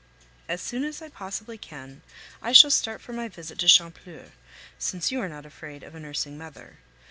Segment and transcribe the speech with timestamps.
[0.47, 2.01] As soon as I possibly can,
[2.41, 4.31] I shall start for my visit to Chantepleurs,
[4.79, 6.77] since you are not afraid of a nursing mother.